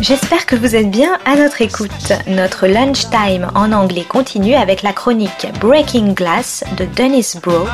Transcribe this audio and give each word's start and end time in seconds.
J'espère 0.00 0.46
que 0.46 0.56
vous 0.56 0.74
êtes 0.76 0.90
bien 0.90 1.18
à 1.24 1.36
notre 1.36 1.62
écoute. 1.62 2.12
Notre 2.26 2.66
lunchtime 2.66 3.50
en 3.54 3.72
anglais 3.72 4.04
continue 4.08 4.54
avec 4.54 4.82
la 4.82 4.92
chronique 4.92 5.46
Breaking 5.60 6.12
Glass 6.12 6.64
de 6.76 6.84
Dennis 6.84 7.36
Bro. 7.42 7.66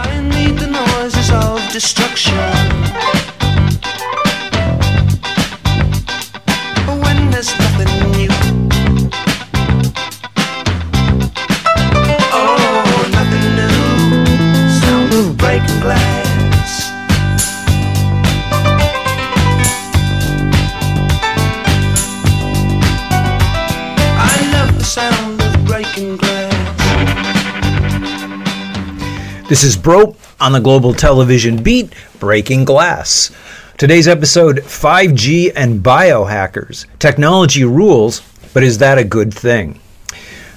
This 29.48 29.64
is 29.64 29.79
Bro 29.79 30.14
on 30.43 30.52
the 30.52 30.61
Global 30.61 30.93
Television 30.93 31.62
Beat, 31.62 31.94
Breaking 32.20 32.66
Glass. 32.66 33.30
Today's 33.78 34.06
episode 34.06 34.58
5G 34.58 35.52
and 35.56 35.83
biohackers. 35.83 36.84
Technology 36.98 37.64
rules, 37.64 38.20
but 38.52 38.62
is 38.62 38.77
that 38.77 38.98
a 38.98 39.05
good 39.05 39.33
thing? 39.33 39.80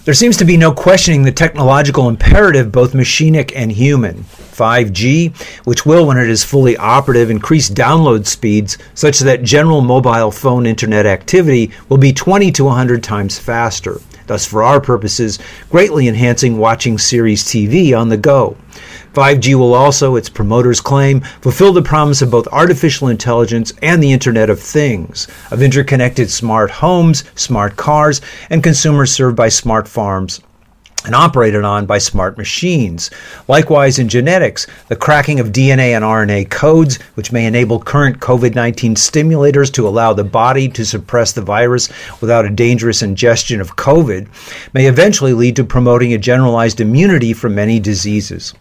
There 0.04 0.14
seems 0.14 0.36
to 0.38 0.46
be 0.46 0.58
no 0.58 0.74
questioning 0.74 1.24
the 1.24 1.32
technological 1.32 2.10
imperative, 2.10 2.74
both 2.74 2.92
machinic 2.92 3.54
and 3.56 3.72
human. 3.72 4.26
5G, 4.26 5.38
which 5.66 5.86
will, 5.86 6.06
when 6.06 6.18
it 6.18 6.30
is 6.30 6.44
fully 6.44 6.76
operative, 6.76 7.30
increase 7.30 7.70
download 7.70 8.28
speeds 8.28 8.78
such 8.94 9.20
that 9.20 9.42
general 9.42 9.80
mobile 9.80 10.32
phone 10.32 10.66
internet 10.66 11.06
activity 11.06 11.72
will 11.88 11.98
be 11.98 12.12
20 12.12 12.52
to 12.52 12.66
100 12.66 13.02
times 13.02 13.40
faster 13.40 14.02
thus, 14.32 14.46
for 14.46 14.64
our 14.64 14.80
purposes, 14.80 15.40
greatly 15.70 16.08
enhancing 16.08 16.58
watching 16.58 16.98
series 16.98 17.44
TV 17.44 17.98
on 17.98 18.08
the 18.08 18.16
go. 18.16 18.56
5G 19.14 19.56
will 19.56 19.74
also, 19.74 20.16
its 20.16 20.30
promoters 20.30 20.80
claim, 20.80 21.22
fulfill 21.42 21.74
the 21.74 21.82
promise 21.82 22.22
of 22.22 22.32
both 22.32 22.48
artificial 22.50 23.08
intelligence 23.08 23.74
and 23.82 24.02
the 24.02 24.14
Internet 24.14 24.50
of 24.50 24.60
Things, 24.60 25.28
of 25.52 25.62
interconnected 25.62 26.30
smart 26.30 26.72
homes, 26.72 27.24
smart 27.36 27.76
cars, 27.76 28.22
and 28.50 28.64
consumers 28.64 29.12
served 29.12 29.36
by 29.36 29.50
smart 29.50 29.88
farms 29.88 30.42
and 31.06 31.16
operated 31.16 31.64
on 31.64 31.86
by 31.86 31.98
smart 31.98 32.38
machines. 32.38 33.10
Likewise, 33.48 33.98
in 33.98 34.08
genetics, 34.08 34.68
the 34.88 34.96
cracking 34.96 35.40
of 35.40 35.52
DNA 35.52 35.96
and 35.96 36.06
RNA 36.06 36.50
codes, 36.50 36.98
which 37.16 37.32
may 37.32 37.46
enable 37.46 37.80
current 37.80 38.20
COVID 38.20 38.56
19 38.56 38.96
stimulators 38.96 39.72
to 39.74 39.88
allow 39.88 40.14
the 40.14 40.24
body 40.24 40.68
to 40.70 40.86
suppress 40.86 41.32
the 41.32 41.42
virus 41.42 41.90
without 42.22 42.46
a 42.46 42.50
dangerous 42.50 43.02
ingestion 43.02 43.60
of 43.62 43.76
COVID, 43.76 44.28
may 44.74 44.86
eventually 44.86 45.34
lead 45.34 45.56
to 45.56 45.64
promoting 45.64 46.14
a 46.14 46.18
generalized 46.18 46.80
immunity 46.80 47.34
from 47.34 47.56
many 47.56 47.80
diseases. 47.80 48.54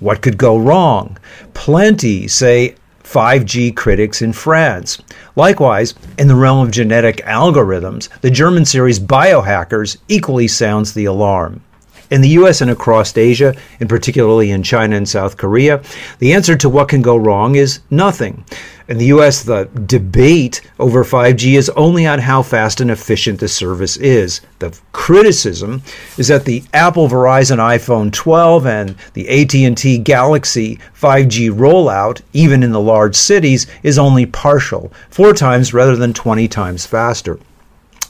What 0.00 0.22
could 0.22 0.38
go 0.38 0.56
wrong? 0.56 1.18
Plenty 1.54 2.26
say 2.28 2.76
5G 3.04 3.76
critics 3.76 4.22
in 4.22 4.32
France. 4.32 4.98
Likewise, 5.36 5.94
in 6.18 6.28
the 6.28 6.34
realm 6.34 6.66
of 6.66 6.72
genetic 6.72 7.18
algorithms, 7.18 8.08
the 8.20 8.30
German 8.30 8.64
series 8.64 8.98
Biohackers 8.98 9.98
equally 10.08 10.48
sounds 10.48 10.94
the 10.94 11.04
alarm. 11.04 11.62
In 12.12 12.20
the 12.20 12.28
US 12.40 12.60
and 12.60 12.70
across 12.70 13.16
Asia, 13.16 13.54
and 13.80 13.88
particularly 13.88 14.50
in 14.50 14.62
China 14.62 14.96
and 14.96 15.08
South 15.08 15.38
Korea, 15.38 15.82
the 16.18 16.34
answer 16.34 16.54
to 16.56 16.68
what 16.68 16.90
can 16.90 17.00
go 17.00 17.16
wrong 17.16 17.54
is 17.54 17.80
nothing. 17.88 18.44
In 18.86 18.98
the 18.98 19.06
US, 19.06 19.42
the 19.42 19.70
debate 19.86 20.60
over 20.78 21.04
5G 21.04 21.54
is 21.54 21.70
only 21.70 22.06
on 22.06 22.18
how 22.18 22.42
fast 22.42 22.82
and 22.82 22.90
efficient 22.90 23.40
the 23.40 23.48
service 23.48 23.96
is. 23.96 24.42
The 24.58 24.78
criticism 24.92 25.80
is 26.18 26.28
that 26.28 26.44
the 26.44 26.62
Apple 26.74 27.08
Verizon 27.08 27.56
iPhone 27.56 28.12
12 28.12 28.66
and 28.66 28.94
the 29.14 29.30
AT&T 29.30 29.96
Galaxy 29.98 30.78
5G 30.94 31.50
rollout, 31.50 32.20
even 32.34 32.62
in 32.62 32.72
the 32.72 32.80
large 32.80 33.16
cities, 33.16 33.66
is 33.82 33.98
only 33.98 34.26
partial, 34.26 34.92
4 35.08 35.32
times 35.32 35.72
rather 35.72 35.96
than 35.96 36.12
20 36.12 36.46
times 36.46 36.84
faster. 36.84 37.38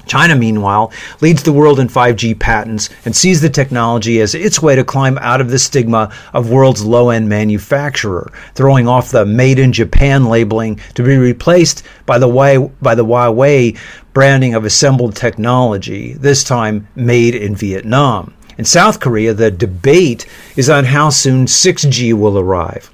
China, 0.07 0.35
meanwhile, 0.35 0.93
leads 1.21 1.43
the 1.43 1.53
world 1.53 1.79
in 1.81 1.89
5G 1.89 2.39
patents 2.39 2.91
and 3.05 3.15
sees 3.15 3.41
the 3.41 3.51
technology 3.51 4.21
as 4.21 4.35
its 4.35 4.61
way 4.61 4.77
to 4.77 4.85
climb 4.85 5.19
out 5.19 5.41
of 5.41 5.51
the 5.51 5.59
stigma 5.59 6.13
of 6.33 6.51
world's 6.51 6.85
low 6.85 7.11
end 7.11 7.29
manufacturer, 7.29 8.33
throwing 8.55 8.89
off 8.89 9.11
the 9.11 9.25
made 9.25 9.59
in 9.59 9.73
Japan 9.73 10.27
labeling 10.27 10.81
to 10.95 11.03
be 11.03 11.17
replaced 11.17 11.83
by 12.07 12.19
the, 12.19 12.71
by 12.81 12.95
the 12.95 13.05
Huawei 13.05 13.79
branding 14.13 14.55
of 14.55 14.65
assembled 14.65 15.17
technology, 15.17 16.13
this 16.15 16.45
time 16.45 16.89
made 16.95 17.35
in 17.35 17.55
Vietnam. 17.55 18.35
In 18.59 18.65
South 18.65 19.01
Korea, 19.01 19.33
the 19.33 19.51
debate 19.51 20.27
is 20.57 20.69
on 20.69 20.85
how 20.85 21.09
soon 21.09 21.47
6G 21.47 22.13
will 22.13 22.39
arrive. 22.39 22.91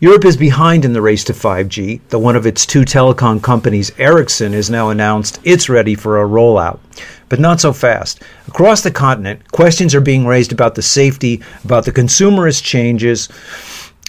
Europe 0.00 0.24
is 0.24 0.36
behind 0.36 0.84
in 0.84 0.92
the 0.92 1.02
race 1.02 1.24
to 1.24 1.32
5G, 1.32 2.00
though 2.10 2.20
one 2.20 2.36
of 2.36 2.46
its 2.46 2.64
two 2.64 2.82
telecom 2.82 3.42
companies, 3.42 3.90
Ericsson, 3.98 4.52
has 4.52 4.70
now 4.70 4.90
announced 4.90 5.40
it's 5.42 5.68
ready 5.68 5.96
for 5.96 6.22
a 6.22 6.28
rollout. 6.28 6.78
But 7.28 7.40
not 7.40 7.60
so 7.60 7.72
fast. 7.72 8.22
Across 8.46 8.82
the 8.82 8.92
continent, 8.92 9.50
questions 9.50 9.96
are 9.96 10.00
being 10.00 10.24
raised 10.24 10.52
about 10.52 10.76
the 10.76 10.82
safety, 10.82 11.42
about 11.64 11.84
the 11.84 11.90
consumerist 11.90 12.62
changes, 12.62 13.28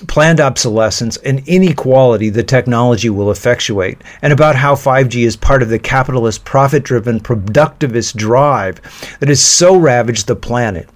planned 0.08 0.40
obsolescence, 0.40 1.18
and 1.18 1.48
inequality 1.48 2.30
the 2.30 2.44
technology 2.44 3.10
will 3.10 3.32
effectuate, 3.32 4.00
and 4.22 4.32
about 4.32 4.56
how 4.56 4.76
5G 4.76 5.26
is 5.26 5.36
part 5.36 5.64
of 5.64 5.70
the 5.70 5.80
capitalist, 5.80 6.46
profit 6.46 6.84
driven, 6.84 7.20
productivist 7.20 8.16
drive 8.16 8.80
that 9.20 9.30
has 9.30 9.42
so 9.42 9.76
ravaged 9.76 10.28
the 10.28 10.36
planet. 10.36 10.88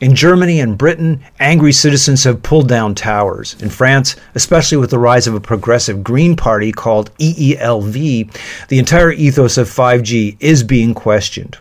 In 0.00 0.14
Germany 0.14 0.60
and 0.60 0.78
Britain, 0.78 1.20
angry 1.38 1.74
citizens 1.74 2.24
have 2.24 2.42
pulled 2.42 2.68
down 2.68 2.94
towers. 2.94 3.54
In 3.60 3.68
France, 3.68 4.16
especially 4.34 4.78
with 4.78 4.88
the 4.88 4.98
rise 4.98 5.26
of 5.26 5.34
a 5.34 5.40
progressive 5.40 6.02
Green 6.02 6.36
Party 6.36 6.72
called 6.72 7.14
EELV, 7.18 8.34
the 8.68 8.78
entire 8.78 9.12
ethos 9.12 9.58
of 9.58 9.68
5G 9.68 10.38
is 10.40 10.62
being 10.62 10.94
questioned. 10.94 11.58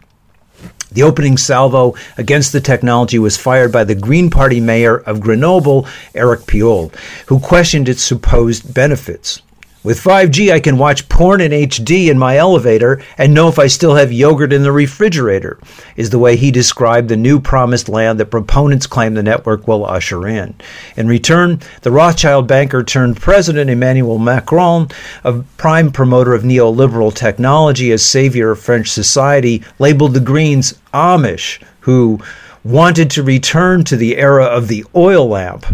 The 0.89 1.03
opening 1.03 1.35
salvo 1.35 1.95
against 2.17 2.53
the 2.53 2.61
technology 2.61 3.19
was 3.19 3.35
fired 3.35 3.73
by 3.73 3.83
the 3.83 3.93
Green 3.93 4.29
Party 4.29 4.61
mayor 4.61 4.95
of 4.99 5.19
Grenoble, 5.19 5.85
Eric 6.15 6.47
Piolle, 6.47 6.93
who 7.27 7.41
questioned 7.41 7.89
its 7.89 8.01
supposed 8.01 8.73
benefits. 8.73 9.41
With 9.81 10.03
5G, 10.03 10.51
I 10.51 10.59
can 10.59 10.77
watch 10.77 11.07
porn 11.07 11.39
in 11.39 11.53
HD 11.53 12.09
in 12.09 12.19
my 12.19 12.35
elevator 12.35 13.01
and 13.17 13.33
know 13.33 13.47
if 13.47 13.57
I 13.57 13.67
still 13.67 13.95
have 13.95 14.11
yogurt 14.11 14.51
in 14.51 14.63
the 14.63 14.73
refrigerator, 14.73 15.57
is 15.95 16.09
the 16.09 16.19
way 16.19 16.35
he 16.35 16.51
described 16.51 17.07
the 17.07 17.15
new 17.15 17.39
promised 17.39 17.87
land 17.87 18.19
that 18.19 18.25
proponents 18.25 18.87
claim 18.87 19.13
the 19.13 19.23
network 19.23 19.69
will 19.69 19.85
usher 19.85 20.27
in. 20.27 20.53
In 20.97 21.07
return, 21.07 21.61
the 21.83 21.91
Rothschild 21.91 22.45
banker 22.45 22.83
turned 22.83 23.21
President 23.21 23.69
Emmanuel 23.69 24.17
Macron, 24.17 24.89
a 25.23 25.43
prime 25.55 25.93
promoter 25.93 26.33
of 26.33 26.43
neoliberal 26.43 27.15
technology 27.15 27.93
as 27.93 28.05
savior 28.05 28.51
of 28.51 28.59
French 28.59 28.89
society, 28.89 29.63
labeled 29.79 30.13
the 30.13 30.19
Greens 30.19 30.73
Amish, 30.93 31.63
who 31.79 32.19
wanted 32.65 33.09
to 33.11 33.23
return 33.23 33.85
to 33.85 33.95
the 33.95 34.17
era 34.17 34.43
of 34.43 34.67
the 34.67 34.83
oil 34.93 35.25
lamp. 35.25 35.65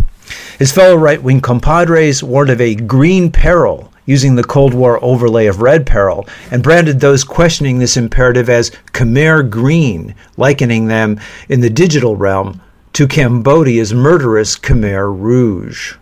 His 0.60 0.72
fellow 0.72 0.96
right 0.96 1.22
wing 1.22 1.42
compadres 1.42 2.22
warned 2.22 2.52
of 2.52 2.62
a 2.62 2.76
green 2.76 3.32
peril 3.32 3.92
using 4.06 4.36
the 4.36 4.44
Cold 4.44 4.74
War 4.74 5.04
overlay 5.04 5.48
of 5.48 5.62
red 5.62 5.86
peril, 5.86 6.28
and 6.52 6.64
branded 6.64 7.00
those 7.00 7.24
questioning 7.24 7.80
this 7.80 7.98
imperative 7.98 8.50
as 8.50 8.72
Khmer 8.94 9.50
Green, 9.50 10.16
likening 10.38 10.88
them 10.88 11.20
in 11.50 11.62
the 11.62 11.70
digital 11.70 12.16
realm 12.16 12.62
to 12.94 13.08
Cambodia's 13.08 13.94
murderous 13.94 14.58
Khmer 14.58 15.14
Rouge. 15.14 15.96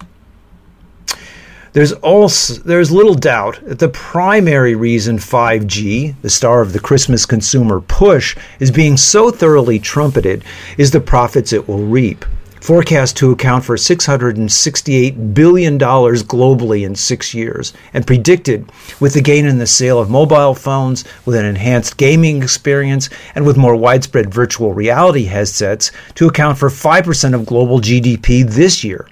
There's 1.73 1.91
also 1.91 2.53
there's 2.61 2.91
little 2.91 3.15
doubt 3.15 3.59
that 3.63 3.79
the 3.79 3.89
primary 3.89 4.75
reason 4.75 5.17
5G, 5.17 6.13
the 6.21 6.29
star 6.29 6.61
of 6.61 6.71
the 6.71 6.79
Christmas 6.79 7.25
consumer 7.25 7.81
push, 7.81 8.38
is 8.59 8.69
being 8.69 8.95
so 8.95 9.31
thoroughly 9.31 9.79
trumpeted 9.79 10.44
is 10.77 10.91
the 10.91 11.01
profits 11.01 11.51
it 11.51 11.67
will 11.67 11.83
reap 11.83 12.25
forecast 12.63 13.18
to 13.18 13.30
account 13.30 13.65
for 13.65 13.75
$668 13.75 15.33
billion 15.33 15.77
globally 15.77 16.86
in 16.86 16.95
six 16.95 17.33
years, 17.33 17.74
and 17.94 18.07
predicted 18.07 18.71
with 19.01 19.13
the 19.13 19.21
gain 19.21 19.45
in 19.45 19.57
the 19.57 19.68
sale 19.68 20.00
of 20.00 20.10
mobile 20.10 20.56
phones, 20.56 21.04
with 21.25 21.36
an 21.36 21.44
enhanced 21.44 21.98
gaming 21.98 22.42
experience, 22.42 23.10
and 23.36 23.45
with 23.45 23.57
more 23.57 23.75
widespread 23.75 24.33
virtual 24.33 24.74
reality 24.74 25.25
headsets 25.25 25.92
to 26.15 26.25
account 26.25 26.57
for 26.57 26.69
5% 26.69 27.33
of 27.36 27.45
global 27.45 27.81
GDP 27.81 28.50
this 28.50 28.81
year. 28.81 29.09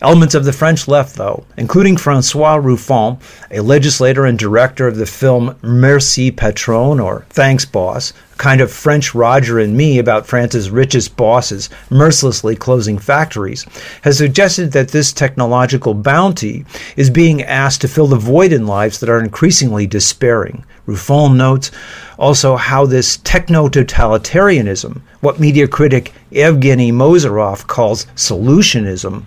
Elements 0.00 0.36
of 0.36 0.44
the 0.44 0.52
French 0.52 0.86
left, 0.86 1.16
though, 1.16 1.44
including 1.56 1.96
Francois 1.96 2.54
Ruffin, 2.54 3.18
a 3.50 3.60
legislator 3.60 4.24
and 4.26 4.38
director 4.38 4.86
of 4.86 4.96
the 4.96 5.06
film 5.06 5.58
Merci 5.60 6.30
Patron, 6.30 7.00
or 7.00 7.26
Thanks 7.30 7.64
Boss, 7.64 8.12
a 8.32 8.36
kind 8.36 8.60
of 8.60 8.70
French 8.70 9.12
Roger 9.12 9.58
and 9.58 9.76
me 9.76 9.98
about 9.98 10.24
France's 10.24 10.70
richest 10.70 11.16
bosses 11.16 11.68
mercilessly 11.90 12.54
closing 12.54 12.96
factories, 12.96 13.66
has 14.02 14.18
suggested 14.18 14.70
that 14.70 14.90
this 14.90 15.12
technological 15.12 15.94
bounty 15.94 16.64
is 16.96 17.10
being 17.10 17.42
asked 17.42 17.80
to 17.80 17.88
fill 17.88 18.06
the 18.06 18.16
void 18.16 18.52
in 18.52 18.68
lives 18.68 19.00
that 19.00 19.08
are 19.08 19.18
increasingly 19.18 19.88
despairing. 19.88 20.64
Ruffin 20.86 21.36
notes 21.36 21.72
also 22.20 22.54
how 22.54 22.86
this 22.86 23.16
techno 23.18 23.68
totalitarianism, 23.68 25.00
what 25.22 25.40
media 25.40 25.66
critic 25.66 26.12
Evgeny 26.30 26.92
Morozov 26.92 27.66
calls 27.66 28.06
solutionism, 28.14 29.24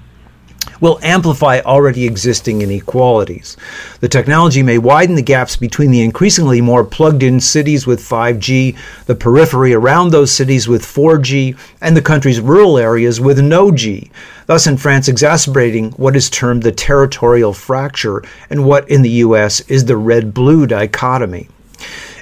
will 0.79 0.99
amplify 1.01 1.59
already 1.61 2.05
existing 2.05 2.61
inequalities. 2.61 3.57
The 3.99 4.07
technology 4.07 4.63
may 4.63 4.77
widen 4.77 5.15
the 5.15 5.21
gaps 5.21 5.55
between 5.55 5.91
the 5.91 6.01
increasingly 6.01 6.61
more 6.61 6.83
plugged 6.83 7.23
in 7.23 7.39
cities 7.39 7.85
with 7.87 7.99
5G, 7.99 8.77
the 9.05 9.15
periphery 9.15 9.73
around 9.73 10.09
those 10.09 10.31
cities 10.31 10.67
with 10.67 10.83
4G, 10.83 11.57
and 11.81 11.95
the 11.95 12.01
country's 12.01 12.41
rural 12.41 12.77
areas 12.77 13.21
with 13.21 13.39
no 13.39 13.71
G, 13.71 14.11
thus 14.47 14.67
in 14.67 14.77
France 14.77 15.07
exacerbating 15.07 15.91
what 15.91 16.15
is 16.15 16.29
termed 16.29 16.63
the 16.63 16.71
territorial 16.71 17.53
fracture 17.53 18.23
and 18.49 18.65
what 18.65 18.89
in 18.89 19.01
the 19.01 19.21
US 19.25 19.61
is 19.61 19.85
the 19.85 19.97
red 19.97 20.33
blue 20.33 20.65
dichotomy. 20.65 21.47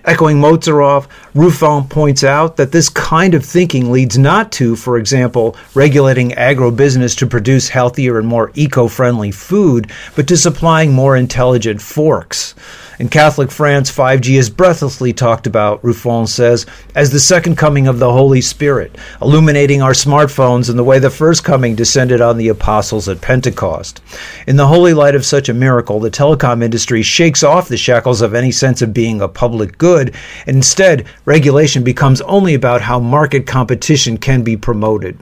Echoing 0.10 0.38
Morozov, 0.38 1.06
Ruffin 1.36 1.88
points 1.88 2.24
out 2.24 2.58
that 2.58 2.72
this 2.72 2.90
kind 2.90 3.36
of 3.36 3.46
thinking 3.46 3.92
leads 3.92 4.18
not 4.18 4.52
to, 4.54 4.76
for 4.76 4.98
example, 4.98 5.56
regulating 5.76 6.32
agrobusiness 6.32 7.16
to 7.20 7.28
produce 7.28 7.70
healthier 7.70 8.18
and 8.18 8.28
more 8.28 8.52
eco 8.56 8.88
friendly 8.88 9.30
food, 9.30 9.92
but 10.16 10.28
to 10.28 10.36
supplying 10.36 10.92
more 10.92 11.16
intelligent 11.16 11.80
forks. 11.80 12.56
In 13.00 13.08
Catholic 13.08 13.50
France, 13.50 13.90
5G 13.90 14.38
is 14.38 14.50
breathlessly 14.50 15.14
talked 15.14 15.48
about, 15.48 15.82
Ruffin 15.86 16.28
says, 16.28 16.66
as 16.96 17.12
the 17.12 17.20
second 17.22 17.56
coming 17.56 17.88
of 17.88 17.98
the 17.98 18.12
Holy 18.12 18.42
Spirit, 18.42 18.98
illuminating 19.22 19.82
our 19.82 19.94
smartphones 19.94 20.70
in 20.70 20.76
the 20.76 20.84
way 20.84 21.00
the 21.00 21.10
first 21.10 21.46
coming 21.46 21.76
descended 21.76 22.20
on 22.20 22.38
the 22.38 22.50
apostles 22.50 23.08
at 23.08 23.22
Pentecost. 23.22 24.02
In 24.48 24.58
the 24.58 24.68
holy 24.68 24.94
light 24.94 25.16
of 25.16 25.26
such 25.26 25.48
a 25.48 25.54
miracle, 25.54 26.02
the 26.02 26.12
telecom 26.12 26.62
industry 26.62 27.02
shakes 27.02 27.42
off 27.42 27.70
the 27.70 27.78
shackles 27.78 28.20
of 28.20 28.34
any 28.34 28.52
sense 28.52 28.82
of 28.82 28.94
being 28.94 29.22
a 29.22 29.30
public 29.30 29.78
good, 29.78 30.14
and 30.46 30.58
instead, 30.58 31.06
regulation 31.24 31.86
becomes 31.86 32.20
only 32.24 32.54
about 32.54 32.82
how 32.82 33.00
market 33.00 33.48
competition 33.48 34.18
can 34.18 34.44
be 34.44 34.58
promoted. 34.58 35.18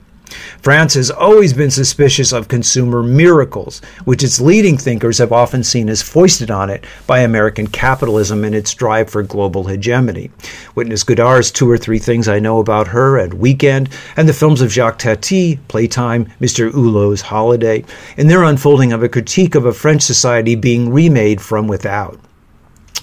France 0.62 0.94
has 0.96 1.12
always 1.12 1.54
been 1.54 1.72
suspicious 1.72 2.32
of 2.32 2.48
consumer 2.48 3.04
miracles, 3.04 3.82
which 4.06 4.24
its 4.24 4.42
leading 4.42 4.78
thinkers 4.78 5.18
have 5.18 5.32
often 5.32 5.64
seen 5.64 5.90
as 5.90 6.02
foisted 6.02 6.52
on 6.52 6.70
it 6.70 6.86
by 7.06 7.20
American 7.20 7.68
capitalism 7.68 8.44
and 8.44 8.56
its 8.56 8.74
drive 8.74 9.10
for 9.10 9.24
global 9.24 9.66
hegemony. 9.66 10.30
Witness 10.76 11.04
Godard's 11.04 11.52
Two 11.52 11.70
or 11.70 11.78
Three 11.78 12.00
Things 12.00 12.28
I 12.28 12.40
Know 12.40 12.60
About 12.60 12.88
Her 12.88 13.18
and 13.18 13.36
Weekend, 13.36 13.90
and 14.16 14.28
the 14.28 14.34
films 14.34 14.62
of 14.62 14.72
Jacques 14.72 15.00
Tati, 15.00 15.58
Playtime, 15.68 16.26
Mr. 16.42 16.72
Hulot's 16.72 17.22
Holiday, 17.22 17.84
in 18.18 18.28
their 18.28 18.44
unfolding 18.44 18.94
of 18.94 19.04
a 19.04 19.10
critique 19.10 19.56
of 19.56 19.66
a 19.66 19.74
French 19.74 20.02
society 20.02 20.56
being 20.56 20.92
remade 20.92 21.42
from 21.42 21.68
without. 21.68 22.20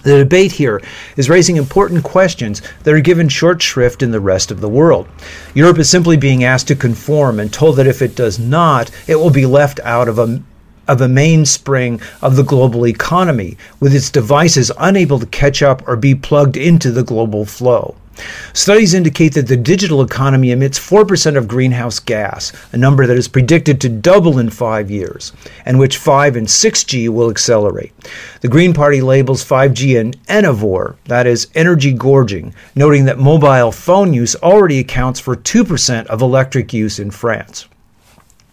The 0.04 0.18
debate 0.18 0.52
here 0.52 0.82
is 1.16 1.30
raising 1.30 1.56
important 1.56 2.04
questions 2.04 2.60
that 2.82 2.92
are 2.92 3.00
given 3.00 3.28
short 3.28 3.62
shrift 3.62 4.02
in 4.02 4.10
the 4.10 4.20
rest 4.20 4.50
of 4.50 4.60
the 4.60 4.68
world. 4.68 5.08
Europe 5.54 5.78
is 5.78 5.88
simply 5.88 6.18
being 6.18 6.44
asked 6.44 6.68
to 6.68 6.76
conform 6.76 7.40
and 7.40 7.50
told 7.50 7.76
that 7.76 7.86
if 7.86 8.02
it 8.02 8.14
does 8.14 8.38
not, 8.38 8.90
it 9.06 9.16
will 9.16 9.30
be 9.30 9.46
left 9.46 9.80
out 9.80 10.06
of 10.06 10.18
a 10.18 10.42
of 10.86 11.00
a 11.00 11.08
mainspring 11.08 11.98
of 12.20 12.36
the 12.36 12.42
global 12.42 12.86
economy, 12.86 13.56
with 13.80 13.94
its 13.94 14.10
devices 14.10 14.70
unable 14.78 15.18
to 15.18 15.24
catch 15.24 15.62
up 15.62 15.82
or 15.88 15.96
be 15.96 16.14
plugged 16.14 16.58
into 16.58 16.90
the 16.90 17.02
global 17.02 17.46
flow. 17.46 17.94
Studies 18.52 18.94
indicate 18.94 19.34
that 19.34 19.48
the 19.48 19.56
digital 19.56 20.02
economy 20.02 20.50
emits 20.50 20.78
4% 20.78 21.36
of 21.36 21.48
greenhouse 21.48 21.98
gas, 21.98 22.52
a 22.72 22.76
number 22.76 23.06
that 23.06 23.16
is 23.16 23.28
predicted 23.28 23.80
to 23.80 23.88
double 23.88 24.38
in 24.38 24.50
five 24.50 24.90
years, 24.90 25.32
and 25.64 25.78
which 25.78 25.98
5 25.98 26.36
and 26.36 26.46
6G 26.46 27.08
will 27.08 27.30
accelerate. 27.30 27.92
The 28.40 28.48
Green 28.48 28.72
Party 28.72 29.00
labels 29.00 29.44
5G 29.44 30.00
an 30.00 30.12
enervore, 30.28 30.96
that 31.06 31.26
is, 31.26 31.48
energy 31.54 31.92
gorging, 31.92 32.54
noting 32.74 33.04
that 33.06 33.18
mobile 33.18 33.72
phone 33.72 34.12
use 34.14 34.36
already 34.36 34.78
accounts 34.78 35.20
for 35.20 35.36
2% 35.36 36.06
of 36.06 36.22
electric 36.22 36.72
use 36.72 36.98
in 36.98 37.10
France. 37.10 37.66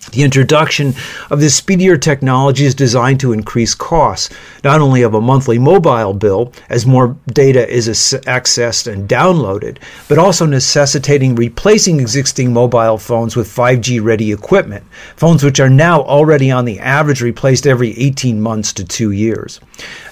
The 0.09 0.23
introduction 0.23 0.95
of 1.29 1.39
this 1.39 1.55
speedier 1.55 1.95
technology 1.95 2.65
is 2.65 2.73
designed 2.73 3.19
to 3.19 3.33
increase 3.33 3.75
costs, 3.75 4.31
not 4.63 4.81
only 4.81 5.03
of 5.03 5.13
a 5.13 5.21
monthly 5.21 5.59
mobile 5.59 6.13
bill, 6.13 6.51
as 6.69 6.87
more 6.87 7.15
data 7.27 7.69
is 7.69 7.87
accessed 7.87 8.91
and 8.91 9.07
downloaded, 9.07 9.77
but 10.09 10.17
also 10.17 10.47
necessitating 10.47 11.35
replacing 11.35 11.99
existing 11.99 12.51
mobile 12.51 12.97
phones 12.97 13.35
with 13.35 13.47
5G 13.47 14.03
ready 14.03 14.31
equipment, 14.33 14.83
phones 15.15 15.43
which 15.43 15.59
are 15.59 15.69
now 15.69 16.01
already 16.01 16.49
on 16.49 16.65
the 16.65 16.79
average 16.79 17.21
replaced 17.21 17.67
every 17.67 17.97
18 17.97 18.41
months 18.41 18.73
to 18.73 18.83
two 18.83 19.11
years. 19.11 19.61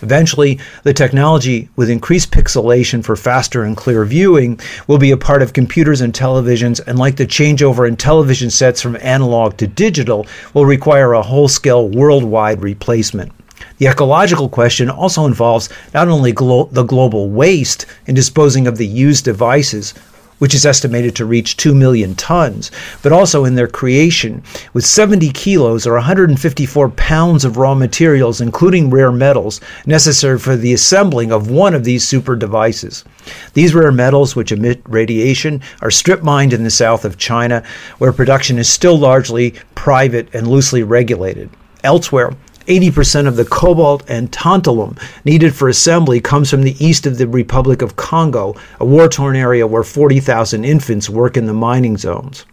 Eventually, 0.02 0.60
the 0.84 0.94
technology, 0.94 1.68
with 1.76 1.90
increased 1.90 2.32
pixelation 2.32 3.04
for 3.04 3.16
faster 3.16 3.64
and 3.64 3.76
clear 3.76 4.06
viewing, 4.06 4.60
will 4.88 5.00
be 5.00 5.12
a 5.12 5.18
part 5.18 5.42
of 5.42 5.52
computers 5.52 6.00
and 6.00 6.14
televisions, 6.14 6.80
and 6.86 7.00
like 7.00 7.18
the 7.18 7.28
changeover 7.28 7.88
in 7.88 7.98
television 7.98 8.52
sets 8.52 8.82
from 8.82 8.96
analog 9.02 9.58
to 9.58 9.68
digital, 9.80 10.28
will 10.54 10.66
require 10.66 11.14
a 11.14 11.22
whole 11.22 11.48
scale 11.48 11.88
worldwide 11.88 12.62
replacement. 12.62 13.32
The 13.78 13.88
ecological 13.88 14.50
question 14.50 14.90
also 14.90 15.26
involves 15.26 15.70
not 15.94 16.10
only 16.10 16.34
glo- 16.34 16.70
the 16.74 16.84
global 16.84 17.30
waste 17.30 17.86
in 18.06 18.14
disposing 18.14 18.68
of 18.68 18.76
the 18.78 18.86
used 18.86 19.24
devices, 19.24 19.94
which 20.40 20.56
is 20.56 20.66
estimated 20.66 21.16
to 21.16 21.26
reach 21.26 21.56
2 21.56 21.74
million 21.76 22.16
tons, 22.16 22.72
but 23.04 23.12
also 23.12 23.46
in 23.46 23.56
their 23.56 23.68
creation, 23.68 24.42
with 24.74 24.86
70 24.86 25.30
kilos 25.32 25.86
or 25.86 25.94
154 25.94 26.90
pounds 26.90 27.46
of 27.46 27.58
raw 27.58 27.76
materials, 27.76 28.42
including 28.42 28.90
rare 28.90 29.12
metals, 29.12 29.62
necessary 29.86 30.40
for 30.40 30.56
the 30.56 30.74
assembling 30.74 31.32
of 31.32 31.52
one 31.52 31.74
of 31.74 31.84
these 31.84 32.08
super 32.08 32.36
devices. 32.36 33.06
These 33.54 33.76
rare 33.76 33.92
metals, 33.92 34.36
which 34.36 34.52
emit 34.52 34.82
radiation, 34.88 35.62
are 35.82 35.92
strip 35.92 36.24
mined 36.24 36.54
in 36.54 36.64
the 36.64 36.70
south 36.70 37.06
of 37.06 37.18
China, 37.18 37.64
where 38.00 38.12
production 38.12 38.58
is 38.58 38.70
still 38.70 38.98
largely 38.98 39.54
private 39.76 40.34
and 40.34 40.48
loosely 40.48 40.84
regulated. 40.84 41.50
Elsewhere, 41.84 42.34
80% 42.70 43.28
of 43.28 43.36
the 43.36 43.46
cobalt 43.46 44.04
and 44.08 44.32
tantalum 44.32 44.96
needed 45.26 45.56
for 45.56 45.68
assembly 45.68 46.22
comes 46.22 46.52
from 46.52 46.62
the 46.62 46.76
east 46.84 47.08
of 47.08 47.18
the 47.18 47.28
Republic 47.28 47.82
of 47.82 47.96
Congo, 47.96 48.56
a 48.80 48.86
war 48.86 49.08
torn 49.08 49.36
area 49.36 49.66
where 49.66 49.84
40,000 49.84 50.64
infants 50.64 51.10
work 51.10 51.36
in 51.36 51.48
the 51.48 51.54
mining 51.54 51.98
zones. 51.98 52.46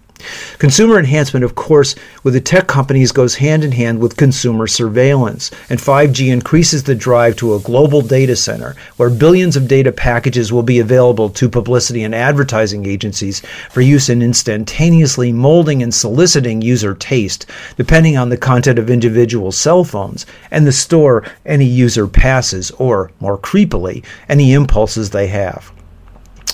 Consumer 0.58 0.98
enhancement, 0.98 1.44
of 1.44 1.54
course, 1.54 1.94
with 2.22 2.34
the 2.34 2.40
tech 2.40 2.66
companies 2.66 3.12
goes 3.12 3.36
hand 3.36 3.64
in 3.64 3.72
hand 3.72 3.98
with 3.98 4.16
consumer 4.16 4.66
surveillance, 4.66 5.50
and 5.68 5.78
5G 5.78 6.32
increases 6.32 6.84
the 6.84 6.94
drive 6.94 7.36
to 7.36 7.54
a 7.54 7.60
global 7.60 8.02
data 8.02 8.36
center 8.36 8.74
where 8.96 9.10
billions 9.10 9.56
of 9.56 9.68
data 9.68 9.92
packages 9.92 10.52
will 10.52 10.62
be 10.62 10.78
available 10.78 11.30
to 11.30 11.48
publicity 11.48 12.02
and 12.04 12.14
advertising 12.14 12.86
agencies 12.86 13.42
for 13.70 13.80
use 13.80 14.08
in 14.08 14.22
instantaneously 14.22 15.32
molding 15.32 15.82
and 15.82 15.94
soliciting 15.94 16.62
user 16.62 16.94
taste, 16.94 17.46
depending 17.76 18.16
on 18.16 18.28
the 18.28 18.36
content 18.36 18.78
of 18.78 18.90
individual 18.90 19.52
cell 19.52 19.84
phones 19.84 20.26
and 20.50 20.66
the 20.66 20.72
store 20.72 21.24
any 21.44 21.64
user 21.66 22.06
passes, 22.08 22.70
or, 22.72 23.10
more 23.20 23.38
creepily, 23.38 24.04
any 24.28 24.52
impulses 24.52 25.10
they 25.10 25.26
have. 25.28 25.72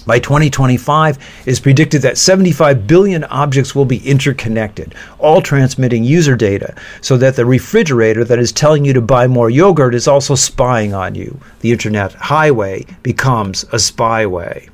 By 0.04 0.18
2025, 0.18 1.16
it 1.16 1.22
is 1.46 1.60
predicted 1.60 2.02
that 2.02 2.18
75 2.18 2.88
billion 2.88 3.22
objects 3.24 3.74
will 3.74 3.84
be 3.84 4.06
interconnected, 4.08 4.94
all 5.18 5.40
transmitting 5.40 6.02
user 6.02 6.34
data, 6.34 6.74
so 7.00 7.16
that 7.18 7.36
the 7.36 7.46
refrigerator 7.46 8.24
that 8.24 8.40
is 8.40 8.50
telling 8.50 8.84
you 8.84 8.92
to 8.94 9.00
buy 9.00 9.28
more 9.28 9.48
yogurt 9.48 9.94
is 9.94 10.08
also 10.08 10.34
spying 10.34 10.92
on 10.92 11.14
you. 11.14 11.38
The 11.60 11.70
internet 11.70 12.14
highway 12.14 12.84
becomes 13.04 13.62
a 13.64 13.76
spyway. 13.76 14.68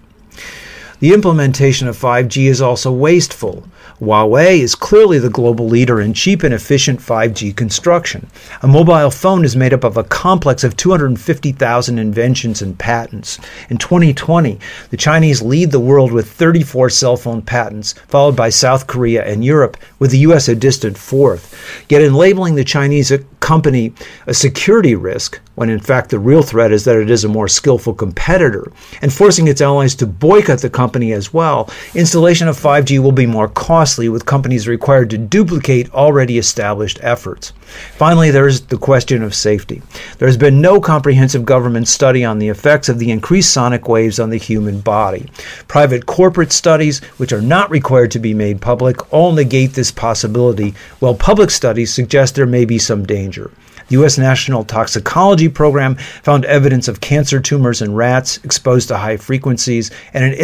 The 1.00 1.12
implementation 1.12 1.88
of 1.88 1.96
5G 1.96 2.46
is 2.46 2.62
also 2.62 2.90
wasteful. 2.90 3.68
Huawei 4.00 4.61
is 4.61 4.76
clearly 4.76 5.19
the 5.19 5.28
global 5.28 5.67
leader 5.67 6.00
in 6.00 6.14
cheap 6.14 6.45
and 6.45 6.55
efficient 6.55 7.00
5G 7.00 7.57
construction. 7.57 8.28
A 8.62 8.69
mobile 8.69 9.11
phone 9.11 9.45
is 9.45 9.57
made 9.57 9.75
up 9.75 9.83
of 9.83 9.97
a 9.97 10.05
complex 10.05 10.62
of 10.62 10.76
250,000 10.76 11.99
inventions 11.99 12.62
and 12.62 12.78
patents. 12.78 13.40
In 13.69 13.76
2020, 13.76 14.61
the 14.90 14.97
Chinese 14.97 15.43
lead 15.43 15.73
the 15.73 15.81
world 15.81 16.12
with 16.12 16.31
34 16.31 16.90
cell 16.90 17.17
phone 17.17 17.43
patents, 17.43 17.95
followed 18.07 18.37
by 18.37 18.50
South 18.50 18.87
Korea 18.87 19.25
and 19.25 19.45
Europe, 19.45 19.76
with 19.99 20.12
the 20.12 20.19
US 20.19 20.47
a 20.47 20.55
distant 20.55 20.97
fourth. 20.97 21.57
Yet 21.88 22.02
in 22.02 22.14
labeling 22.14 22.55
the 22.55 22.62
Chinese 22.62 23.11
uh, 23.11 23.19
company 23.40 23.93
a 24.28 24.35
security 24.35 24.95
risk 24.95 25.40
when 25.59 25.71
in 25.71 25.81
fact 25.81 26.11
the 26.11 26.19
real 26.21 26.43
threat 26.43 26.71
is 26.71 26.85
that 26.85 26.97
it 26.97 27.11
is 27.11 27.25
a 27.25 27.28
more 27.28 27.49
skillful 27.49 27.93
competitor, 27.93 28.71
and 29.02 29.12
forcing 29.12 29.49
its 29.49 29.61
allies 29.61 29.97
to 29.97 30.07
boycott 30.07 30.61
the 30.61 30.71
company 30.71 31.12
as 31.12 31.35
well, 31.35 31.69
installation 31.97 32.47
of 32.47 32.57
5G 32.57 33.00
will 33.00 33.11
be 33.11 33.26
more 33.26 33.49
costly 33.49 33.88
with 33.88 34.26
companies 34.26 34.68
required 34.68 35.09
to 35.11 35.16
duplicate 35.16 35.95
already 35.95 36.37
established 36.37 36.99
efforts. 37.00 37.52
Finally, 37.97 38.30
there 38.30 38.47
is 38.47 38.66
the 38.66 38.76
question 38.76 39.23
of 39.23 39.35
safety. 39.35 39.80
There 40.18 40.28
has 40.28 40.37
been 40.37 40.61
no 40.61 40.80
comprehensive 40.80 41.47
government 41.47 41.88
study 41.88 42.25
on 42.25 42.38
the 42.38 42.49
effects 42.49 42.90
of 42.90 42.99
the 42.99 43.11
increased 43.11 43.52
sonic 43.52 43.88
waves 43.88 44.21
on 44.21 44.28
the 44.28 44.37
human 44.37 44.80
body. 44.80 45.30
Private 45.68 46.04
corporate 46.04 46.52
studies, 46.52 46.99
which 47.16 47.33
are 47.33 47.40
not 47.40 47.71
required 47.71 48.11
to 48.11 48.18
be 48.18 48.35
made 48.35 48.61
public, 48.61 49.12
all 49.12 49.33
negate 49.33 49.73
this 49.73 49.90
possibility, 49.90 50.75
while 50.99 51.14
public 51.14 51.50
studies 51.50 51.95
suggest 51.95 52.35
there 52.35 52.47
may 52.47 52.66
be 52.66 52.78
some 52.78 53.07
danger. 53.07 53.50
The 53.88 53.95
U.S. 53.95 54.18
National 54.18 54.64
Toxicology 54.64 55.49
Program 55.49 55.95
found 56.23 56.45
evidence 56.45 56.88
of 56.88 57.00
cancer 57.00 57.40
tumors 57.40 57.80
in 57.80 57.95
rats 57.95 58.38
exposed 58.45 58.88
to 58.88 58.99
high 58.99 59.16
frequencies, 59.16 59.90
and 60.12 60.25
in 60.25 60.35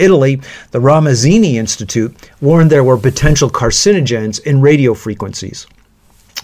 Italy, 0.00 0.40
the 0.70 0.80
Ramazzini 0.80 1.54
Institute 1.54 2.30
warned 2.40 2.70
there 2.70 2.82
were 2.82 2.96
potential 2.96 3.50
carcinogens 3.50 4.40
in 4.40 4.60
radio 4.60 4.94
frequencies. 4.94 5.66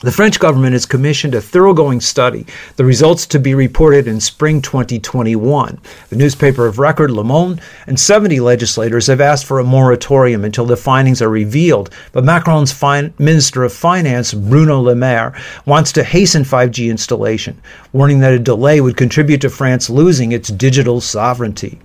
The 0.03 0.13
French 0.13 0.39
government 0.39 0.75
has 0.75 0.85
commissioned 0.85 1.35
a 1.35 1.41
thoroughgoing 1.41 2.03
study, 2.03 2.45
the 2.77 2.85
results 2.85 3.25
to 3.29 3.39
be 3.39 3.55
reported 3.55 4.07
in 4.07 4.21
spring 4.21 4.61
2021. 4.61 5.79
The 6.11 6.17
newspaper 6.17 6.67
of 6.67 6.79
record, 6.79 7.11
Le 7.11 7.25
Monde, 7.25 7.63
and 7.87 7.99
70 7.99 8.39
legislators 8.41 9.07
have 9.07 9.23
asked 9.23 9.47
for 9.47 9.59
a 9.59 9.65
moratorium 9.65 10.45
until 10.45 10.67
the 10.67 10.77
findings 10.77 11.23
are 11.23 11.31
revealed, 11.31 11.89
but 12.13 12.25
Macron's 12.25 12.73
fin- 12.73 13.15
Minister 13.19 13.65
of 13.65 13.73
Finance, 13.73 14.35
Bruno 14.35 14.83
Le 14.83 14.95
Maire, 14.95 15.33
wants 15.65 15.93
to 15.93 16.05
hasten 16.05 16.45
5G 16.45 16.91
installation, 16.91 17.59
warning 17.95 18.21
that 18.21 18.35
a 18.35 18.39
delay 18.39 18.83
would 18.83 18.99
contribute 18.99 19.41
to 19.41 19.49
France 19.49 19.89
losing 19.89 20.31
its 20.31 20.51
digital 20.51 21.01
sovereignty. 21.01 21.79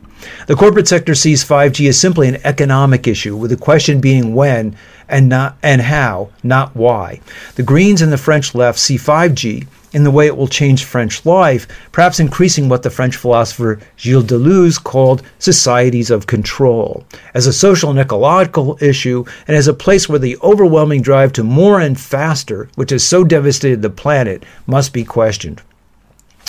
The 0.48 0.56
corporate 0.56 0.88
sector 0.88 1.16
sees 1.16 1.44
5G 1.44 1.90
as 1.90 2.00
simply 2.00 2.28
an 2.28 2.42
economic 2.44 3.08
issue, 3.08 3.36
with 3.36 3.52
the 3.52 3.58
question 3.58 4.02
being 4.02 4.36
when 4.36 4.76
and 5.08 5.28
not 5.28 5.58
and 5.62 5.82
how, 5.82 6.30
not 6.44 6.76
why. 6.76 7.22
The 7.56 7.64
Greens 7.64 8.02
and 8.02 8.12
the 8.12 8.18
French 8.18 8.56
left 8.56 8.80
see 8.80 8.98
5G 8.98 9.68
in 9.94 10.04
the 10.04 10.12
way 10.12 10.26
it 10.26 10.38
will 10.38 10.48
change 10.48 10.86
French 10.86 11.26
life, 11.26 11.68
perhaps 11.92 12.20
increasing 12.20 12.70
what 12.70 12.84
the 12.84 12.90
French 12.90 13.16
philosopher 13.16 13.80
Gilles 13.98 14.24
Deleuze 14.24 14.82
called 14.82 15.22
societies 15.38 16.10
of 16.10 16.28
control, 16.28 17.06
as 17.34 17.46
a 17.46 17.54
social 17.54 17.90
and 17.90 18.00
ecological 18.00 18.78
issue, 18.82 19.26
and 19.48 19.58
as 19.58 19.68
a 19.68 19.74
place 19.74 20.08
where 20.08 20.20
the 20.20 20.38
overwhelming 20.42 21.02
drive 21.02 21.34
to 21.34 21.44
more 21.44 21.80
and 21.80 22.00
faster, 22.00 22.70
which 22.76 22.92
has 22.92 23.06
so 23.06 23.24
devastated 23.24 23.82
the 23.82 23.90
planet, 23.90 24.44
must 24.66 24.94
be 24.94 25.04
questioned 25.04 25.62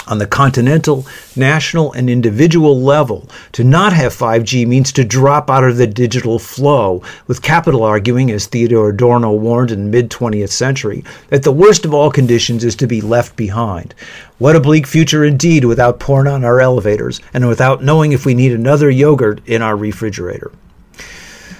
on 0.07 0.19
the 0.19 0.27
continental, 0.27 1.07
national, 1.37 1.93
and 1.93 2.09
individual 2.09 2.81
level, 2.81 3.29
to 3.53 3.65
not 3.65 3.93
have 3.93 4.15
5G 4.15 4.67
means 4.67 4.93
to 4.93 5.05
drop 5.05 5.51
out 5.51 5.65
of 5.65 5.77
the 5.77 5.87
digital 5.87 6.39
flow, 6.39 7.03
with 7.27 7.43
capital 7.43 7.83
arguing, 7.83 8.31
as 8.31 8.47
Theodore 8.47 8.91
Adorno 8.91 9.33
warned 9.33 9.71
in 9.71 9.91
mid 9.91 10.11
20th 10.11 10.51
century, 10.51 11.05
that 11.29 11.43
the 11.43 11.53
worst 11.53 11.85
of 11.85 11.95
all 11.95 12.11
conditions 12.11 12.65
is 12.65 12.77
to 12.77 12.87
be 12.87 13.01
left 13.01 13.37
behind. 13.37 13.95
What 14.39 14.57
a 14.57 14.61
bleak 14.61 14.87
future 14.87 15.25
indeed 15.25 15.65
without 15.65 16.01
porn 16.01 16.27
on 16.27 16.45
our 16.45 16.61
elevators 16.61 17.21
and 17.33 17.49
without 17.49 17.85
knowing 17.85 18.13
if 18.13 18.27
we 18.27 18.35
need 18.35 18.53
another 18.53 18.91
yogurt 18.91 19.41
in 19.47 19.63
our 19.63 19.77
refrigerator 19.77 20.51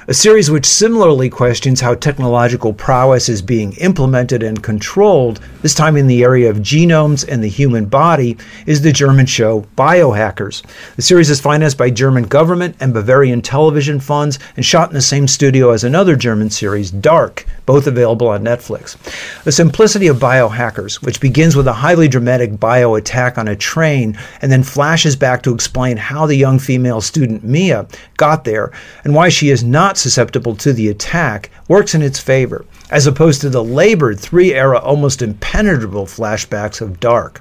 a 0.09 0.15
series 0.15 0.51
which 0.51 0.67
similarly 0.67 1.31
questions 1.31 1.81
how 1.81 1.95
technological 1.95 2.73
prowess 2.73 3.29
is 3.29 3.41
being 3.41 3.73
implemented 3.75 4.43
and 4.43 4.61
controlled, 4.61 5.41
this 5.63 5.75
time 5.75 5.97
in 5.97 6.09
the 6.09 6.25
area 6.25 6.51
of 6.51 6.57
genomes 6.57 7.27
and 7.29 7.43
the 7.43 7.49
human 7.49 7.85
body, 7.85 8.37
is 8.67 8.83
the 8.83 8.91
German 8.91 9.27
show 9.27 9.61
Biohackers. 9.77 10.63
The 10.97 11.03
series 11.03 11.31
is 11.31 11.41
financed 11.41 11.79
by 11.79 11.91
German 11.91 12.25
government 12.25 12.75
and 12.81 12.93
Bavarian 12.93 13.43
television 13.43 14.01
funds 14.01 14.41
and 14.57 14.67
shot 14.67 14.89
in 14.89 14.95
the 14.95 15.01
same 15.01 15.29
studio 15.29 15.71
as 15.71 15.85
another 15.85 16.17
German 16.17 16.51
series, 16.51 16.91
Dark, 16.91 17.47
both 17.65 17.87
available 17.87 18.27
on 18.27 18.43
Netflix. 18.43 18.97
The 19.45 19.53
simplicity 19.53 20.09
of 20.09 20.17
Biohackers, 20.17 21.01
which 21.03 21.21
begins 21.21 21.55
with 21.55 21.69
a 21.69 21.73
highly 21.73 22.09
dramatic 22.09 22.59
bio 22.59 22.97
attack 22.97 23.39
on 23.39 23.47
a 23.47 23.55
train 23.55 24.19
and 24.41 24.51
then 24.51 24.65
flashes 24.65 25.15
back 25.15 25.43
to 25.43 25.55
explain 25.55 25.97
how 25.97 26.27
the 26.27 26.35
young 26.35 26.59
female 26.59 27.01
student 27.01 27.45
Mia 27.45 27.87
got 28.17 28.43
there 28.45 28.73
and 29.05 29.15
why 29.15 29.29
she 29.29 29.51
is 29.51 29.63
not 29.63 29.93
susceptible 30.03 30.57
to 30.57 30.73
the 30.73 30.89
attack, 30.89 31.51
works 31.69 31.95
in 31.95 32.03
its 32.03 32.19
favor, 32.19 32.67
as 32.91 33.07
opposed 33.07 33.41
to 33.41 33.49
the 33.49 33.65
labored 33.65 34.21
three 34.21 34.53
era, 34.53 34.79
almost 34.79 35.23
impenetrable 35.23 36.07
flashbacks 36.07 36.81
of 36.81 37.01
Dark. 37.01 37.41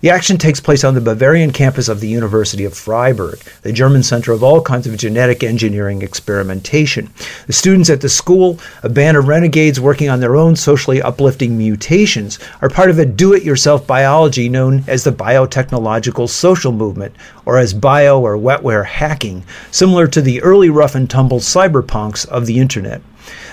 The 0.00 0.10
action 0.10 0.38
takes 0.38 0.60
place 0.60 0.84
on 0.84 0.94
the 0.94 1.00
Bavarian 1.00 1.50
campus 1.52 1.88
of 1.88 2.00
the 2.00 2.08
University 2.08 2.64
of 2.64 2.76
Freiburg, 2.76 3.40
the 3.62 3.72
German 3.72 4.02
center 4.02 4.32
of 4.32 4.42
all 4.42 4.62
kinds 4.62 4.86
of 4.86 4.96
genetic 4.96 5.42
engineering 5.42 6.02
experimentation. 6.02 7.10
The 7.46 7.52
students 7.52 7.90
at 7.90 8.00
the 8.00 8.08
school, 8.08 8.58
a 8.82 8.88
band 8.88 9.16
of 9.16 9.26
renegades 9.26 9.80
working 9.80 10.08
on 10.08 10.20
their 10.20 10.36
own 10.36 10.54
socially 10.54 11.02
uplifting 11.02 11.58
mutations, 11.58 12.38
are 12.62 12.68
part 12.68 12.90
of 12.90 12.98
a 12.98 13.06
do 13.06 13.34
it 13.34 13.42
yourself 13.42 13.86
biology 13.86 14.48
known 14.48 14.84
as 14.86 15.04
the 15.04 15.12
biotechnological 15.12 16.28
social 16.28 16.72
movement, 16.72 17.14
or 17.44 17.58
as 17.58 17.74
bio 17.74 18.20
or 18.20 18.36
wetware 18.36 18.86
hacking, 18.86 19.44
similar 19.70 20.06
to 20.06 20.22
the 20.22 20.40
early 20.42 20.70
rough 20.70 20.94
and 20.94 21.10
tumble 21.10 21.40
cyberpunks 21.40 22.26
of 22.28 22.46
the 22.46 22.58
internet. 22.60 23.02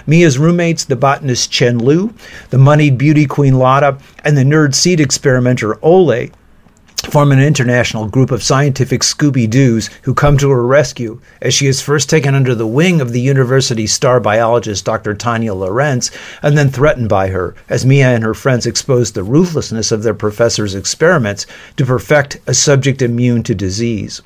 Mia's 0.07 0.37
roommates, 0.37 0.85
the 0.85 0.95
botanist 0.95 1.51
Chen 1.51 1.79
Lu, 1.79 2.13
the 2.49 2.57
moneyed 2.57 2.97
beauty 2.97 3.25
queen 3.25 3.59
Lotta, 3.59 3.97
and 4.23 4.37
the 4.37 4.43
nerd 4.43 4.73
seed 4.75 4.99
experimenter 4.99 5.77
Ole, 5.83 6.29
form 7.09 7.31
an 7.31 7.39
international 7.39 8.07
group 8.07 8.31
of 8.31 8.43
scientific 8.43 9.01
Scooby 9.01 9.49
Doos 9.49 9.89
who 10.03 10.13
come 10.13 10.37
to 10.37 10.49
her 10.49 10.65
rescue 10.65 11.21
as 11.41 11.53
she 11.53 11.67
is 11.67 11.81
first 11.81 12.09
taken 12.09 12.33
under 12.33 12.55
the 12.55 12.67
wing 12.67 12.99
of 12.99 13.11
the 13.11 13.21
university 13.21 13.85
star 13.87 14.19
biologist 14.19 14.85
Dr. 14.85 15.13
Tanya 15.13 15.53
Lorenz 15.53 16.11
and 16.41 16.57
then 16.57 16.69
threatened 16.69 17.09
by 17.09 17.27
her 17.27 17.55
as 17.69 17.85
Mia 17.85 18.07
and 18.07 18.23
her 18.23 18.33
friends 18.33 18.65
expose 18.65 19.11
the 19.11 19.23
ruthlessness 19.23 19.91
of 19.91 20.03
their 20.03 20.13
professor's 20.13 20.75
experiments 20.75 21.45
to 21.77 21.85
perfect 21.85 22.37
a 22.47 22.53
subject 22.53 23.01
immune 23.01 23.43
to 23.43 23.55
disease. 23.55 24.21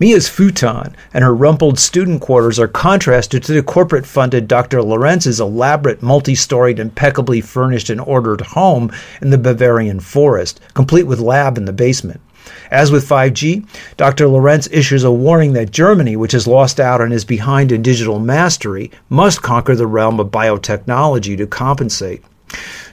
Mia's 0.00 0.28
futon 0.28 0.94
and 1.12 1.24
her 1.24 1.34
rumpled 1.34 1.78
student 1.78 2.20
quarters 2.20 2.58
are 2.58 2.68
contrasted 2.68 3.42
to 3.42 3.52
the 3.52 3.62
corporate 3.62 4.06
funded 4.06 4.46
Dr. 4.46 4.82
Lorenz's 4.82 5.40
elaborate, 5.40 6.02
multi 6.02 6.34
storied, 6.34 6.78
impeccably 6.78 7.40
furnished 7.40 7.90
and 7.90 8.00
ordered 8.00 8.40
home 8.40 8.92
in 9.20 9.30
the 9.30 9.38
Bavarian 9.38 10.00
forest, 10.00 10.60
complete 10.74 11.04
with 11.04 11.20
lab 11.20 11.58
in 11.58 11.64
the 11.64 11.72
basement. 11.72 12.20
As 12.70 12.90
with 12.90 13.08
5G, 13.08 13.66
Dr. 13.96 14.28
Lorenz 14.28 14.68
issues 14.68 15.04
a 15.04 15.12
warning 15.12 15.52
that 15.54 15.70
Germany, 15.70 16.16
which 16.16 16.32
has 16.32 16.46
lost 16.46 16.80
out 16.80 17.00
and 17.00 17.12
is 17.12 17.24
behind 17.24 17.72
in 17.72 17.82
digital 17.82 18.18
mastery, 18.18 18.90
must 19.08 19.42
conquer 19.42 19.74
the 19.74 19.86
realm 19.86 20.20
of 20.20 20.28
biotechnology 20.28 21.36
to 21.36 21.46
compensate. 21.46 22.22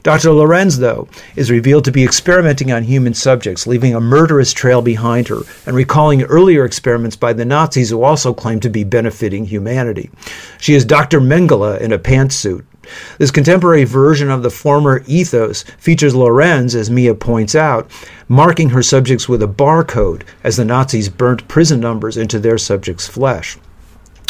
Dr. 0.05 0.33
Lorenz, 0.33 0.77
though, 0.77 1.07
is 1.35 1.50
revealed 1.50 1.83
to 1.85 1.91
be 1.91 2.03
experimenting 2.03 2.71
on 2.71 2.83
human 2.83 3.15
subjects, 3.15 3.65
leaving 3.65 3.95
a 3.95 4.00
murderous 4.00 4.53
trail 4.53 4.83
behind 4.83 5.29
her 5.29 5.39
and 5.65 5.75
recalling 5.75 6.21
earlier 6.21 6.63
experiments 6.63 7.15
by 7.15 7.33
the 7.33 7.43
Nazis 7.43 7.89
who 7.89 8.03
also 8.03 8.31
claimed 8.31 8.62
to 8.62 8.69
be 8.69 8.83
benefiting 8.83 9.45
humanity. 9.45 10.12
She 10.59 10.75
is 10.75 10.85
Dr. 10.85 11.19
Mengele 11.19 11.81
in 11.81 11.91
a 11.91 11.97
pantsuit. 11.97 12.65
This 13.17 13.31
contemporary 13.31 13.83
version 13.83 14.29
of 14.29 14.43
the 14.43 14.51
former 14.51 15.01
ethos 15.07 15.63
features 15.79 16.13
Lorenz, 16.13 16.75
as 16.75 16.91
Mia 16.91 17.15
points 17.15 17.55
out, 17.55 17.89
marking 18.27 18.69
her 18.69 18.83
subjects 18.83 19.27
with 19.27 19.41
a 19.41 19.47
barcode 19.47 20.21
as 20.43 20.55
the 20.55 20.65
Nazis 20.65 21.09
burnt 21.09 21.47
prison 21.47 21.79
numbers 21.79 22.15
into 22.15 22.38
their 22.38 22.59
subjects' 22.59 23.07
flesh. 23.07 23.57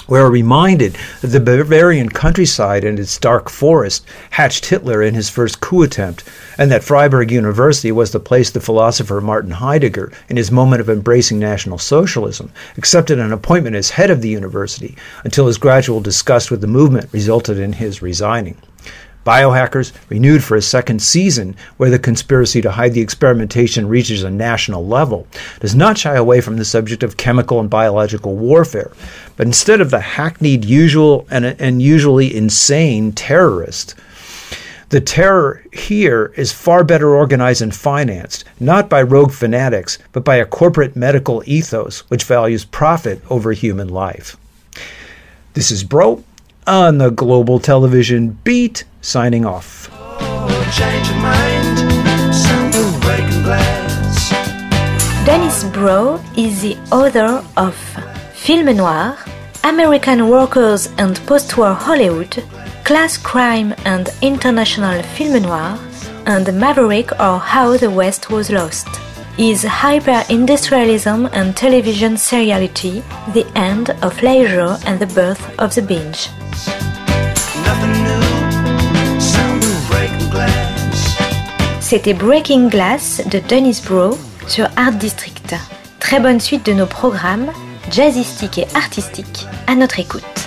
We 0.08 0.20
are 0.20 0.30
reminded 0.30 0.98
that 1.22 1.30
the 1.30 1.40
Bavarian 1.40 2.10
countryside 2.10 2.84
and 2.84 3.00
its 3.00 3.18
dark 3.18 3.50
forest 3.50 4.06
hatched 4.30 4.68
Hitler 4.68 5.02
in 5.02 5.16
his 5.16 5.32
first 5.32 5.62
coup 5.62 5.82
attempt, 5.82 6.24
and 6.60 6.70
that 6.70 6.84
Freiburg 6.84 7.32
University 7.32 7.92
was 7.92 8.12
the 8.12 8.20
place 8.20 8.52
the 8.52 8.62
philosopher 8.62 9.20
Martin 9.20 9.50
Heidegger, 9.50 10.12
in 10.30 10.38
his 10.38 10.52
moment 10.52 10.82
of 10.82 10.92
embracing 10.92 11.40
National 11.40 11.80
Socialism, 11.80 12.52
accepted 12.78 13.18
an 13.18 13.34
appointment 13.34 13.76
as 13.76 13.90
head 13.90 14.12
of 14.12 14.22
the 14.22 14.30
university 14.30 14.96
until 15.24 15.48
his 15.48 15.58
gradual 15.58 16.02
disgust 16.02 16.52
with 16.52 16.62
the 16.62 16.68
movement 16.68 17.10
resulted 17.12 17.58
in 17.58 17.74
his 17.74 18.04
resigning. 18.04 18.58
Biohackers, 19.25 19.91
renewed 20.10 20.44
for 20.44 20.55
a 20.55 20.62
second 20.62 21.01
season, 21.01 21.55
where 21.77 21.89
the 21.89 21.98
conspiracy 21.98 22.62
to 22.62 22.72
hide 22.72 22.94
the 22.94 23.01
experimentation 23.01 23.89
reaches 23.89 24.24
a 24.24 24.29
national 24.29 24.86
level, 24.86 25.27
does 25.60 25.74
not 25.74 25.98
shy 25.98 26.15
away 26.15 26.41
from 26.41 26.58
the 26.58 26.65
subject 26.65 27.01
of 27.01 27.17
chemical 27.17 27.60
and 27.60 27.70
biological 27.70 28.36
warfare, 28.36 28.91
but 29.36 29.48
instead 29.48 29.82
of 29.82 29.89
the 29.89 30.00
hackneyed, 30.00 30.63
usual, 30.63 31.27
and, 31.32 31.44
and 31.46 31.82
usually 31.82 32.36
insane 32.36 33.12
terrorist, 33.12 33.96
the 34.89 35.01
terror 35.01 35.63
here 35.74 36.32
is 36.38 36.53
far 36.53 36.84
better 36.84 37.15
organized 37.15 37.63
and 37.63 37.75
financed, 37.75 38.46
not 38.60 38.89
by 38.89 39.01
rogue 39.01 39.32
fanatics, 39.32 39.98
but 40.12 40.24
by 40.24 40.36
a 40.36 40.46
corporate 40.46 40.96
medical 40.96 41.41
ethos 41.48 42.01
which 42.12 42.24
values 42.24 42.63
profit 42.63 43.20
over 43.29 43.51
human 43.51 43.89
life. 43.89 44.38
This 45.53 45.72
is 45.72 45.84
Bro 45.84 46.24
on 46.67 47.00
the 47.00 47.10
Global 47.10 47.60
Television 47.60 48.38
Beat, 48.44 48.84
signing 49.06 49.46
off. 49.46 49.90
Oh, 49.94 50.48
Dennis 55.26 55.64
Bro 55.66 56.22
is 56.36 56.62
the 56.62 56.76
author 56.92 57.46
of 57.56 57.76
Film 58.34 58.76
Noir, 58.76 59.18
American 59.64 60.30
Workers 60.30 60.90
and 60.98 61.16
Post-War 61.28 61.74
Hollywood, 61.74 62.44
Class 62.84 63.18
Crime 63.18 63.74
and 63.86 64.10
International 64.22 65.02
Film 65.04 65.42
Noir, 65.44 65.78
and 66.26 66.46
Maverick 66.60 67.12
or 67.20 67.40
How 67.40 67.78
the 67.78 67.90
West 67.90 68.32
Was 68.32 68.50
Lost. 68.50 68.88
Is 69.38 69.64
hyper-industrialism 69.64 71.28
and 71.34 71.56
television 71.56 72.14
seriality 72.14 73.04
the 73.34 73.46
end 73.56 73.92
of 74.02 74.22
leisure 74.24 74.78
and 74.86 75.00
the 75.00 75.08
birth 75.08 75.44
of 75.60 75.76
the 75.76 75.82
binge? 75.82 76.30
C'était 81.88 82.15
Breaking 82.15 82.70
Glass 82.70 83.22
de 83.30 83.38
Dennis 83.38 83.80
Bro 83.86 84.18
sur 84.48 84.68
Art 84.75 84.94
District. 84.94 85.54
Très 86.00 86.20
bonne 86.20 86.39
suite 86.39 86.65
de 86.65 86.74
nos 86.74 86.88
programmes, 86.88 87.51
jazzistiques 87.92 88.58
et 88.58 88.65
artistiques, 88.74 89.46
à 89.68 89.75
notre 89.75 90.00
écoute. 90.00 90.45